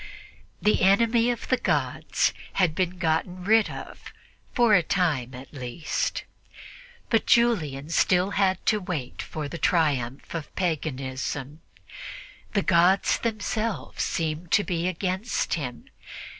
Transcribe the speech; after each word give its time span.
"The 0.59 0.81
enemy 0.81 1.29
of 1.29 1.49
the 1.49 1.57
gods" 1.57 2.33
had 2.53 2.73
been 2.73 2.97
gotten 2.97 3.43
rid 3.43 3.69
of 3.69 4.11
for 4.51 4.73
a 4.73 4.81
time, 4.81 5.35
at 5.35 5.53
least, 5.53 6.23
but 7.11 7.27
Julian 7.27 7.85
had 7.85 7.91
still 7.93 8.33
to 8.65 8.79
wait 8.79 9.21
for 9.21 9.47
the 9.47 9.59
triumph 9.59 10.33
of 10.33 10.55
paganism. 10.55 11.61
The 12.53 12.63
gods 12.63 13.19
themselves 13.19 14.03
seemed 14.03 14.49
to 14.53 14.63
be 14.63 14.87
against 14.87 15.53
him. 15.53 15.85